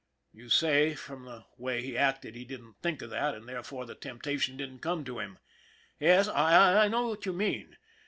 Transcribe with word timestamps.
You 0.33 0.49
say 0.49 0.95
from 0.95 1.25
the 1.25 1.45
way 1.59 1.83
he 1.83 1.95
acted 1.95 2.33
he 2.33 2.43
didn't 2.43 2.77
think 2.81 3.03
of 3.03 3.11
that 3.11 3.35
and 3.35 3.47
therefore 3.47 3.85
the 3.85 3.93
temptation 3.93 4.57
didn't 4.57 4.79
come 4.79 5.05
to 5.05 5.19
him. 5.19 5.37
Yes, 5.99 6.27
I 6.27 6.87
know 6.87 7.09
what 7.09 7.27
you 7.27 7.33
mean. 7.33 7.77